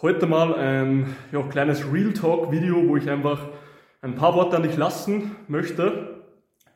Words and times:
Heute 0.00 0.26
mal 0.26 0.54
ein 0.54 1.16
ja, 1.32 1.42
kleines 1.42 1.92
Real 1.92 2.12
Talk 2.12 2.52
Video, 2.52 2.86
wo 2.86 2.96
ich 2.96 3.10
einfach 3.10 3.40
ein 4.00 4.14
paar 4.14 4.32
Worte 4.36 4.56
an 4.56 4.62
dich 4.62 4.76
lassen 4.76 5.34
möchte, 5.48 6.22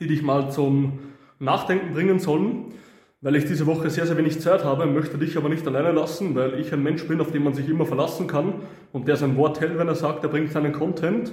die 0.01 0.09
dich 0.09 0.23
mal 0.23 0.51
zum 0.51 0.99
Nachdenken 1.39 1.95
bringen 1.95 2.19
sollen. 2.19 2.75
Weil 3.21 3.37
ich 3.37 3.45
diese 3.45 3.67
Woche 3.67 3.91
sehr, 3.91 4.09
sehr 4.09 4.17
wenig 4.17 4.41
Zeit 4.41 4.65
habe, 4.65 4.87
möchte 4.87 5.19
dich 5.19 5.37
aber 5.37 5.49
nicht 5.49 5.65
alleine 5.65 5.93
lassen, 5.93 6.35
weil 6.35 6.59
ich 6.59 6.73
ein 6.73 6.83
Mensch 6.83 7.07
bin, 7.07 7.21
auf 7.21 7.31
den 7.31 7.45
man 7.45 7.55
sich 7.55 7.69
immer 7.69 7.87
verlassen 7.87 8.27
kann 8.27 8.55
und 8.91 9.07
der 9.07 9.15
sein 9.15 9.37
Wort 9.37 9.61
hält, 9.61 9.79
wenn 9.79 9.87
er 9.87 9.95
sagt, 9.95 10.25
er 10.25 10.29
bringt 10.29 10.51
seinen 10.51 10.73
Content. 10.73 11.33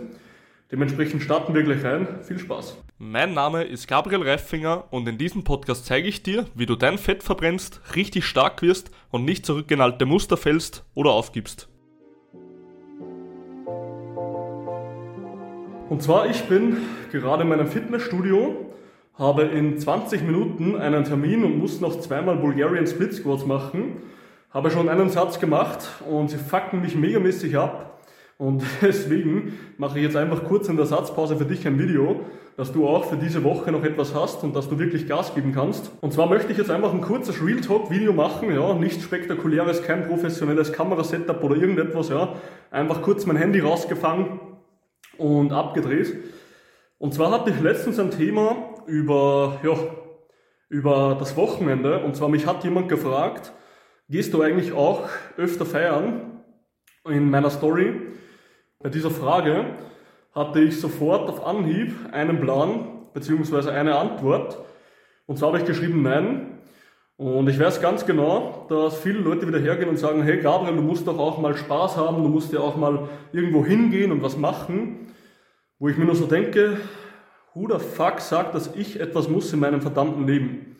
Dementsprechend 0.71 1.23
starten 1.23 1.55
wir 1.55 1.63
gleich 1.63 1.83
rein. 1.83 2.07
Viel 2.21 2.37
Spaß. 2.37 2.83
Mein 2.99 3.33
Name 3.33 3.63
ist 3.63 3.87
Gabriel 3.87 4.21
Reifinger 4.21 4.83
und 4.91 5.07
in 5.07 5.17
diesem 5.17 5.43
Podcast 5.43 5.87
zeige 5.87 6.07
ich 6.07 6.21
dir, 6.21 6.45
wie 6.53 6.67
du 6.67 6.75
dein 6.75 6.99
Fett 6.99 7.23
verbrennst, 7.23 7.81
richtig 7.95 8.25
stark 8.25 8.61
wirst 8.61 8.91
und 9.09 9.25
nicht 9.25 9.43
zurück 9.43 9.71
in 9.71 9.81
alte 9.81 10.05
Muster 10.05 10.37
fällst 10.37 10.85
oder 10.93 11.09
aufgibst. 11.09 11.67
Und 15.89 16.03
zwar, 16.03 16.29
ich 16.29 16.43
bin 16.43 16.77
gerade 17.11 17.41
in 17.41 17.49
meinem 17.49 17.65
Fitnessstudio, 17.65 18.67
habe 19.17 19.41
in 19.41 19.79
20 19.79 20.21
Minuten 20.21 20.75
einen 20.75 21.03
Termin 21.03 21.43
und 21.43 21.57
muss 21.57 21.81
noch 21.81 21.99
zweimal 21.99 22.35
Bulgarian 22.35 22.85
Split 22.85 23.15
Squats 23.15 23.43
machen. 23.47 23.97
Habe 24.51 24.69
schon 24.69 24.87
einen 24.87 25.09
Satz 25.09 25.39
gemacht 25.39 25.79
und 26.07 26.29
sie 26.29 26.37
fucken 26.37 26.81
mich 26.81 26.95
megamäßig 26.95 27.57
ab. 27.57 27.99
Und 28.37 28.61
deswegen 28.83 29.57
mache 29.77 29.97
ich 29.97 30.05
jetzt 30.05 30.15
einfach 30.15 30.43
kurz 30.43 30.69
in 30.69 30.77
der 30.77 30.85
Satzpause 30.85 31.37
für 31.37 31.45
dich 31.45 31.65
ein 31.65 31.79
Video, 31.79 32.21
dass 32.55 32.71
du 32.71 32.87
auch 32.87 33.05
für 33.05 33.17
diese 33.17 33.43
Woche 33.43 33.71
noch 33.71 33.83
etwas 33.83 34.13
hast 34.13 34.43
und 34.43 34.55
dass 34.55 34.69
du 34.69 34.77
wirklich 34.77 35.07
Gas 35.07 35.33
geben 35.33 35.53
kannst. 35.55 35.91
Und 36.01 36.13
zwar 36.13 36.29
möchte 36.29 36.51
ich 36.51 36.59
jetzt 36.59 36.69
einfach 36.69 36.93
ein 36.93 37.01
kurzes 37.01 37.43
Real 37.43 37.61
Talk 37.61 37.89
Video 37.89 38.13
machen, 38.13 38.53
ja, 38.53 38.75
nichts 38.75 39.03
spektakuläres, 39.03 39.81
kein 39.81 40.07
professionelles 40.07 40.71
Kamerasetup 40.71 41.43
oder 41.43 41.55
irgendetwas, 41.55 42.09
ja. 42.09 42.35
Einfach 42.69 43.01
kurz 43.01 43.25
mein 43.25 43.37
Handy 43.37 43.59
rausgefangen, 43.59 44.39
und 45.19 45.51
abgedreht. 45.53 46.15
Und 46.97 47.13
zwar 47.13 47.31
hatte 47.31 47.51
ich 47.51 47.59
letztens 47.61 47.99
ein 47.99 48.11
Thema 48.11 48.73
über, 48.85 49.59
ja, 49.63 49.75
über 50.69 51.15
das 51.17 51.37
Wochenende. 51.37 52.03
Und 52.03 52.15
zwar 52.15 52.29
mich 52.29 52.45
hat 52.45 52.63
jemand 52.63 52.89
gefragt, 52.89 53.53
gehst 54.09 54.33
du 54.33 54.41
eigentlich 54.41 54.73
auch 54.73 55.07
öfter 55.37 55.65
feiern? 55.65 56.41
In 57.05 57.29
meiner 57.29 57.49
Story. 57.49 57.93
Bei 58.79 58.89
dieser 58.89 59.11
Frage 59.11 59.65
hatte 60.33 60.59
ich 60.61 60.79
sofort 60.79 61.29
auf 61.29 61.45
Anhieb 61.45 61.93
einen 62.11 62.39
Plan 62.39 63.07
bzw. 63.13 63.71
eine 63.71 63.97
Antwort. 63.97 64.57
Und 65.25 65.37
zwar 65.37 65.49
habe 65.49 65.59
ich 65.59 65.65
geschrieben, 65.65 66.01
nein. 66.01 66.58
Und 67.19 67.49
ich 67.49 67.59
weiß 67.59 67.81
ganz 67.81 68.05
genau, 68.05 68.65
dass 68.69 68.95
viele 68.95 69.19
Leute 69.19 69.45
wieder 69.45 69.59
hergehen 69.59 69.89
und 69.89 69.97
sagen, 69.97 70.23
hey 70.23 70.39
Gabriel, 70.39 70.77
du 70.77 70.81
musst 70.81 71.05
doch 71.05 71.19
auch 71.19 71.37
mal 71.37 71.53
Spaß 71.53 71.97
haben, 71.97 72.23
du 72.23 72.29
musst 72.29 72.53
ja 72.53 72.61
auch 72.61 72.77
mal 72.77 73.09
irgendwo 73.33 73.65
hingehen 73.65 74.13
und 74.13 74.23
was 74.23 74.37
machen. 74.37 75.11
Wo 75.79 75.89
ich 75.89 75.97
mir 75.97 76.05
nur 76.05 76.15
so 76.15 76.27
denke, 76.27 76.77
who 77.53 77.67
the 77.67 77.77
fuck 77.77 78.21
sagt, 78.21 78.55
dass 78.55 78.73
ich 78.73 79.01
etwas 79.01 79.27
muss 79.27 79.51
in 79.51 79.59
meinem 79.59 79.81
verdammten 79.81 80.25
Leben? 80.25 80.77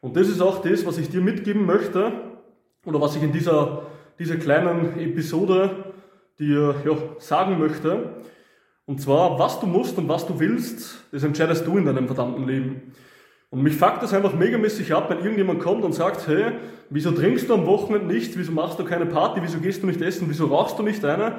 Und 0.00 0.16
das 0.16 0.28
ist 0.28 0.40
auch 0.40 0.62
das, 0.62 0.86
was 0.86 0.96
ich 0.96 1.10
dir 1.10 1.20
mitgeben 1.20 1.66
möchte, 1.66 2.12
oder 2.86 3.00
was 3.00 3.16
ich 3.16 3.24
in 3.24 3.32
dieser, 3.32 3.86
dieser 4.20 4.36
kleinen 4.36 4.96
Episode 5.00 5.92
dir 6.38 6.76
ja, 6.84 6.96
sagen 7.18 7.58
möchte. 7.58 8.10
Und 8.86 9.00
zwar, 9.00 9.40
was 9.40 9.58
du 9.58 9.66
musst 9.66 9.98
und 9.98 10.08
was 10.08 10.24
du 10.24 10.38
willst, 10.38 11.04
das 11.10 11.24
entscheidest 11.24 11.66
du 11.66 11.76
in 11.78 11.84
deinem 11.84 12.06
verdammten 12.06 12.46
Leben. 12.46 12.92
Und 13.54 13.62
mich 13.62 13.76
fuckt 13.76 14.02
das 14.02 14.12
einfach 14.12 14.34
megamäßig 14.34 14.92
ab, 14.92 15.08
wenn 15.10 15.18
irgendjemand 15.18 15.60
kommt 15.60 15.84
und 15.84 15.92
sagt, 15.92 16.26
hey, 16.26 16.52
wieso 16.90 17.12
trinkst 17.12 17.48
du 17.48 17.54
am 17.54 17.66
Wochenende 17.66 18.12
nichts, 18.12 18.36
wieso 18.36 18.52
machst 18.52 18.78
du 18.78 18.84
keine 18.84 19.06
Party, 19.06 19.40
wieso 19.42 19.58
gehst 19.58 19.82
du 19.82 19.86
nicht 19.86 20.02
essen, 20.02 20.26
wieso 20.28 20.46
rauchst 20.46 20.78
du 20.78 20.82
nicht 20.82 21.04
eine? 21.04 21.36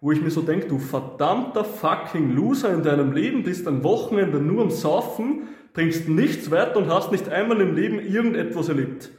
wo 0.00 0.12
ich 0.12 0.20
mir 0.20 0.30
so 0.30 0.42
denke, 0.42 0.68
du 0.68 0.78
verdammter 0.78 1.64
fucking 1.64 2.34
Loser 2.34 2.72
in 2.72 2.82
deinem 2.82 3.12
Leben, 3.12 3.42
bist 3.42 3.66
ein 3.66 3.82
Wochenende 3.82 4.38
nur 4.38 4.62
am 4.62 4.70
Saufen, 4.70 5.48
bringst 5.72 6.08
nichts 6.08 6.50
weiter 6.50 6.76
und 6.76 6.88
hast 6.88 7.12
nicht 7.12 7.28
einmal 7.28 7.60
im 7.60 7.74
Leben 7.74 7.98
irgendetwas 7.98 8.68
erlebt. 8.68 9.10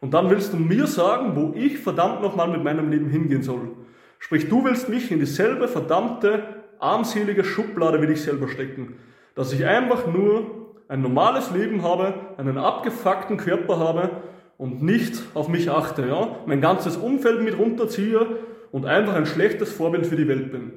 Und 0.00 0.12
dann 0.12 0.30
willst 0.30 0.52
du 0.52 0.58
mir 0.58 0.86
sagen, 0.86 1.32
wo 1.34 1.52
ich 1.56 1.78
verdammt 1.78 2.22
nochmal 2.22 2.48
mit 2.48 2.62
meinem 2.62 2.90
Leben 2.90 3.08
hingehen 3.08 3.42
soll. 3.42 3.70
Sprich, 4.18 4.48
du 4.48 4.64
willst 4.64 4.88
mich 4.88 5.10
in 5.10 5.20
dieselbe 5.20 5.68
verdammte, 5.68 6.42
armselige 6.78 7.44
Schublade 7.44 8.00
wie 8.02 8.06
dich 8.06 8.20
selber 8.20 8.48
stecken. 8.48 8.96
Dass 9.34 9.52
ich 9.52 9.64
einfach 9.64 10.06
nur 10.06 10.65
ein 10.88 11.02
normales 11.02 11.50
Leben 11.50 11.82
habe, 11.82 12.14
einen 12.36 12.58
abgefuckten 12.58 13.36
Körper 13.36 13.78
habe 13.78 14.10
und 14.56 14.82
nicht 14.82 15.20
auf 15.34 15.48
mich 15.48 15.70
achte, 15.70 16.06
ja? 16.06 16.36
Mein 16.46 16.60
ganzes 16.60 16.96
Umfeld 16.96 17.42
mit 17.42 17.58
runterziehe 17.58 18.26
und 18.70 18.86
einfach 18.86 19.14
ein 19.14 19.26
schlechtes 19.26 19.72
Vorbild 19.72 20.06
für 20.06 20.16
die 20.16 20.28
Welt 20.28 20.50
bin. 20.50 20.72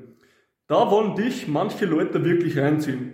Da 0.67 0.91
wollen 0.91 1.15
dich 1.15 1.47
manche 1.47 1.85
Leute 1.85 2.23
wirklich 2.23 2.57
reinziehen. 2.57 3.13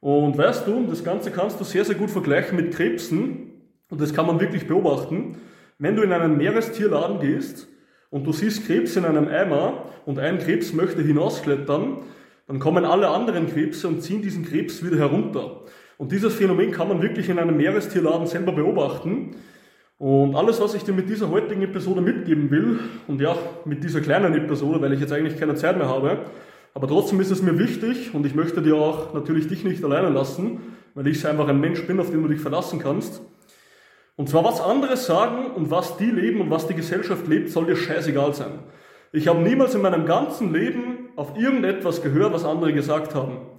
Und 0.00 0.36
weißt 0.36 0.66
du, 0.66 0.86
das 0.88 1.04
Ganze 1.04 1.30
kannst 1.30 1.60
du 1.60 1.64
sehr, 1.64 1.84
sehr 1.84 1.94
gut 1.94 2.10
vergleichen 2.10 2.56
mit 2.56 2.74
Krebsen. 2.74 3.52
Und 3.88 4.00
das 4.00 4.12
kann 4.12 4.26
man 4.26 4.40
wirklich 4.40 4.66
beobachten. 4.66 5.36
Wenn 5.78 5.96
du 5.96 6.02
in 6.02 6.12
einen 6.12 6.36
Meerestierladen 6.36 7.20
gehst 7.20 7.68
und 8.10 8.26
du 8.26 8.32
siehst 8.32 8.66
Krebs 8.66 8.96
in 8.96 9.04
einem 9.04 9.28
Eimer 9.28 9.84
und 10.04 10.18
ein 10.18 10.38
Krebs 10.38 10.72
möchte 10.72 11.02
hinausklettern, 11.02 11.98
dann 12.46 12.58
kommen 12.58 12.84
alle 12.84 13.08
anderen 13.08 13.46
Krebse 13.46 13.88
und 13.88 14.02
ziehen 14.02 14.22
diesen 14.22 14.44
Krebs 14.44 14.84
wieder 14.84 14.98
herunter. 14.98 15.62
Und 16.02 16.10
dieses 16.10 16.34
Phänomen 16.34 16.72
kann 16.72 16.88
man 16.88 17.00
wirklich 17.00 17.28
in 17.28 17.38
einem 17.38 17.56
Meerestierladen 17.56 18.26
selber 18.26 18.50
beobachten. 18.50 19.36
Und 19.98 20.34
alles, 20.34 20.60
was 20.60 20.74
ich 20.74 20.82
dir 20.82 20.92
mit 20.92 21.08
dieser 21.08 21.30
heutigen 21.30 21.62
Episode 21.62 22.00
mitgeben 22.00 22.50
will, 22.50 22.80
und 23.06 23.20
ja, 23.20 23.36
mit 23.64 23.84
dieser 23.84 24.00
kleinen 24.00 24.34
Episode, 24.34 24.80
weil 24.80 24.92
ich 24.94 24.98
jetzt 24.98 25.12
eigentlich 25.12 25.38
keine 25.38 25.54
Zeit 25.54 25.78
mehr 25.78 25.88
habe, 25.88 26.24
aber 26.74 26.88
trotzdem 26.88 27.20
ist 27.20 27.30
es 27.30 27.40
mir 27.40 27.56
wichtig 27.56 28.12
und 28.14 28.26
ich 28.26 28.34
möchte 28.34 28.62
dir 28.62 28.74
auch 28.74 29.14
natürlich 29.14 29.46
dich 29.46 29.62
nicht 29.62 29.84
alleine 29.84 30.08
lassen, 30.08 30.58
weil 30.96 31.06
ich 31.06 31.24
einfach 31.24 31.46
ein 31.46 31.60
Mensch 31.60 31.86
bin, 31.86 32.00
auf 32.00 32.10
den 32.10 32.20
du 32.20 32.28
dich 32.28 32.40
verlassen 32.40 32.80
kannst. 32.80 33.22
Und 34.16 34.28
zwar, 34.28 34.42
was 34.42 34.60
andere 34.60 34.96
sagen 34.96 35.52
und 35.54 35.70
was 35.70 35.98
die 35.98 36.10
leben 36.10 36.40
und 36.40 36.50
was 36.50 36.66
die 36.66 36.74
Gesellschaft 36.74 37.28
lebt, 37.28 37.50
soll 37.50 37.66
dir 37.66 37.76
scheißegal 37.76 38.34
sein. 38.34 38.58
Ich 39.12 39.28
habe 39.28 39.40
niemals 39.40 39.76
in 39.76 39.82
meinem 39.82 40.04
ganzen 40.04 40.52
Leben 40.52 41.10
auf 41.14 41.38
irgendetwas 41.38 42.02
gehört, 42.02 42.32
was 42.32 42.44
andere 42.44 42.72
gesagt 42.72 43.14
haben. 43.14 43.51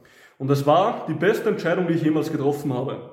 Und 0.44 0.52
es 0.52 0.66
war 0.66 1.06
die 1.08 1.14
beste 1.14 1.48
Entscheidung, 1.48 1.88
die 1.88 1.94
ich 1.94 2.04
jemals 2.04 2.30
getroffen 2.30 2.74
habe. 2.74 3.12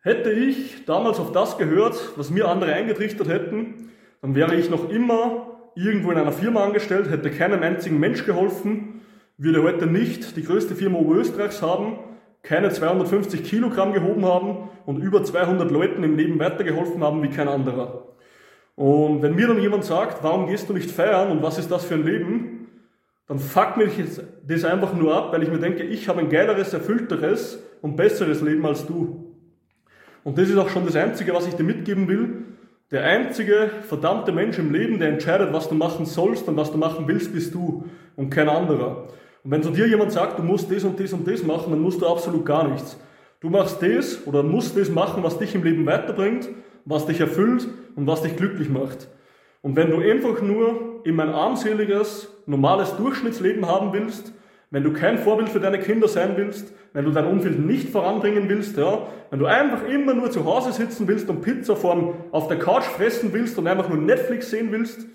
Hätte 0.00 0.32
ich 0.32 0.86
damals 0.86 1.20
auf 1.20 1.30
das 1.30 1.56
gehört, 1.56 1.94
was 2.16 2.30
mir 2.30 2.48
andere 2.48 2.72
eingetrichtert 2.72 3.28
hätten, 3.28 3.92
dann 4.22 4.34
wäre 4.34 4.56
ich 4.56 4.68
noch 4.68 4.90
immer 4.90 5.60
irgendwo 5.76 6.10
in 6.10 6.18
einer 6.18 6.32
Firma 6.32 6.64
angestellt, 6.64 7.10
hätte 7.10 7.30
keinem 7.30 7.62
einzigen 7.62 8.00
Mensch 8.00 8.26
geholfen, 8.26 9.02
würde 9.36 9.62
heute 9.62 9.86
nicht 9.86 10.36
die 10.36 10.42
größte 10.42 10.74
Firma 10.74 10.98
Oberösterreichs 10.98 11.62
haben, 11.62 12.00
keine 12.42 12.70
250 12.70 13.44
Kilogramm 13.44 13.92
gehoben 13.92 14.26
haben 14.26 14.68
und 14.84 15.00
über 15.00 15.22
200 15.22 15.70
Leuten 15.70 16.02
im 16.02 16.16
Leben 16.16 16.40
weitergeholfen 16.40 17.04
haben 17.04 17.22
wie 17.22 17.30
kein 17.30 17.46
anderer. 17.46 18.16
Und 18.74 19.22
wenn 19.22 19.36
mir 19.36 19.46
dann 19.46 19.62
jemand 19.62 19.84
sagt, 19.84 20.24
warum 20.24 20.48
gehst 20.48 20.68
du 20.68 20.72
nicht 20.72 20.90
feiern 20.90 21.30
und 21.30 21.40
was 21.40 21.56
ist 21.56 21.70
das 21.70 21.84
für 21.84 21.94
ein 21.94 22.04
Leben, 22.04 22.57
dann 23.28 23.38
fuckt 23.38 23.76
mich 23.76 23.92
das 24.46 24.64
einfach 24.64 24.94
nur 24.94 25.14
ab, 25.14 25.32
weil 25.32 25.42
ich 25.42 25.50
mir 25.50 25.58
denke, 25.58 25.82
ich 25.82 26.08
habe 26.08 26.20
ein 26.20 26.30
geileres, 26.30 26.72
erfüllteres 26.72 27.62
und 27.82 27.94
besseres 27.94 28.40
Leben 28.40 28.64
als 28.64 28.86
du. 28.86 29.34
Und 30.24 30.38
das 30.38 30.48
ist 30.48 30.56
auch 30.56 30.70
schon 30.70 30.86
das 30.86 30.96
Einzige, 30.96 31.34
was 31.34 31.46
ich 31.46 31.54
dir 31.54 31.62
mitgeben 31.62 32.08
will. 32.08 32.44
Der 32.90 33.04
einzige 33.04 33.70
verdammte 33.86 34.32
Mensch 34.32 34.58
im 34.58 34.72
Leben, 34.72 34.98
der 34.98 35.10
entscheidet, 35.10 35.52
was 35.52 35.68
du 35.68 35.74
machen 35.74 36.06
sollst 36.06 36.48
und 36.48 36.56
was 36.56 36.72
du 36.72 36.78
machen 36.78 37.06
willst, 37.06 37.34
bist 37.34 37.54
du 37.54 37.84
und 38.16 38.30
kein 38.30 38.48
anderer. 38.48 39.08
Und 39.44 39.50
wenn 39.50 39.62
zu 39.62 39.70
dir 39.70 39.86
jemand 39.86 40.10
sagt, 40.10 40.38
du 40.38 40.42
musst 40.42 40.72
das 40.72 40.84
und 40.84 40.98
das 40.98 41.12
und 41.12 41.28
das 41.28 41.42
machen, 41.42 41.70
dann 41.70 41.80
musst 41.80 42.00
du 42.00 42.06
absolut 42.06 42.46
gar 42.46 42.66
nichts. 42.66 42.98
Du 43.40 43.50
machst 43.50 43.82
das 43.82 44.26
oder 44.26 44.42
musst 44.42 44.76
das 44.76 44.88
machen, 44.88 45.22
was 45.22 45.38
dich 45.38 45.54
im 45.54 45.62
Leben 45.62 45.84
weiterbringt, 45.84 46.48
was 46.86 47.04
dich 47.04 47.20
erfüllt 47.20 47.68
und 47.94 48.06
was 48.06 48.22
dich 48.22 48.36
glücklich 48.36 48.70
macht. 48.70 49.08
Und 49.62 49.76
wenn 49.76 49.90
du 49.90 49.98
einfach 49.98 50.40
nur 50.40 51.00
immer 51.04 51.24
ein 51.24 51.30
armseliges, 51.30 52.28
normales 52.46 52.96
Durchschnittsleben 52.96 53.66
haben 53.66 53.92
willst, 53.92 54.32
wenn 54.70 54.82
du 54.82 54.92
kein 54.92 55.18
Vorbild 55.18 55.48
für 55.48 55.60
deine 55.60 55.78
Kinder 55.78 56.08
sein 56.08 56.36
willst, 56.36 56.74
wenn 56.92 57.04
du 57.04 57.10
dein 57.10 57.26
Umfeld 57.26 57.58
nicht 57.58 57.88
voranbringen 57.88 58.48
willst, 58.48 58.76
ja, 58.76 59.06
wenn 59.30 59.38
du 59.38 59.46
einfach 59.46 59.86
immer 59.88 60.14
nur 60.14 60.30
zu 60.30 60.44
Hause 60.44 60.72
sitzen 60.72 61.08
willst 61.08 61.28
und 61.30 61.40
Pizza 61.40 61.74
vorm, 61.74 62.14
auf 62.32 62.48
der 62.48 62.58
Couch 62.58 62.84
fressen 62.84 63.32
willst 63.32 63.58
und 63.58 63.66
einfach 63.66 63.88
nur 63.88 63.98
Netflix 63.98 64.50
sehen 64.50 64.68
willst, 64.70 65.06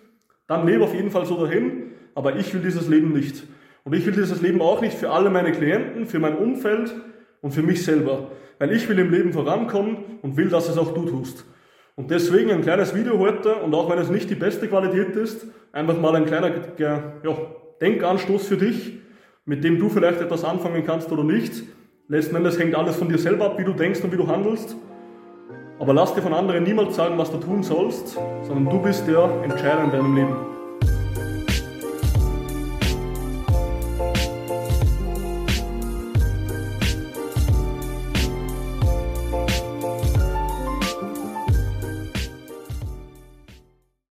dann 0.47 0.65
lebe 0.65 0.83
auf 0.83 0.93
jeden 0.93 1.11
Fall 1.11 1.25
so 1.25 1.39
dahin. 1.45 1.91
Aber 2.15 2.35
ich 2.35 2.53
will 2.53 2.61
dieses 2.61 2.87
Leben 2.87 3.13
nicht. 3.13 3.43
Und 3.83 3.93
ich 3.93 4.05
will 4.05 4.13
dieses 4.13 4.41
Leben 4.41 4.61
auch 4.61 4.81
nicht 4.81 4.97
für 4.97 5.11
alle 5.11 5.29
meine 5.29 5.51
Klienten, 5.51 6.05
für 6.07 6.19
mein 6.19 6.37
Umfeld 6.37 6.93
und 7.41 7.51
für 7.51 7.63
mich 7.63 7.83
selber. 7.83 8.31
Weil 8.59 8.71
ich 8.71 8.87
will 8.87 8.97
im 8.99 9.11
Leben 9.11 9.33
vorankommen 9.33 9.97
und 10.21 10.37
will, 10.37 10.49
dass 10.49 10.69
es 10.69 10.77
auch 10.77 10.93
du 10.93 11.05
tust. 11.05 11.45
Und 11.95 12.09
deswegen 12.09 12.51
ein 12.51 12.61
kleines 12.61 12.95
Video 12.95 13.19
heute 13.19 13.55
und 13.55 13.73
auch 13.75 13.89
wenn 13.89 13.99
es 13.99 14.09
nicht 14.09 14.29
die 14.29 14.35
beste 14.35 14.67
Qualität 14.67 15.15
ist, 15.15 15.45
einfach 15.71 15.99
mal 15.99 16.15
ein 16.15 16.25
kleiner 16.25 16.51
ja, 16.77 17.13
Denkanstoß 17.81 18.47
für 18.47 18.57
dich 18.57 19.03
mit 19.45 19.63
dem 19.63 19.77
du 19.77 19.89
vielleicht 19.89 20.21
etwas 20.21 20.43
anfangen 20.43 20.85
kannst 20.85 21.11
oder 21.11 21.23
nicht. 21.23 21.63
Letzten 22.07 22.35
Endes 22.35 22.59
hängt 22.59 22.75
alles 22.75 22.95
von 22.95 23.09
dir 23.09 23.17
selber 23.17 23.45
ab, 23.45 23.59
wie 23.59 23.63
du 23.63 23.73
denkst 23.73 24.01
und 24.03 24.11
wie 24.11 24.17
du 24.17 24.27
handelst. 24.27 24.75
Aber 25.79 25.93
lass 25.93 26.13
dir 26.13 26.21
von 26.21 26.33
anderen 26.33 26.63
niemals 26.63 26.95
sagen, 26.95 27.17
was 27.17 27.31
du 27.31 27.37
tun 27.37 27.63
sollst, 27.63 28.17
sondern 28.43 28.69
du 28.69 28.81
bist 28.81 29.07
der 29.07 29.29
Entscheider 29.43 29.83
in 29.83 29.91
deinem 29.91 30.15
Leben. 30.15 30.52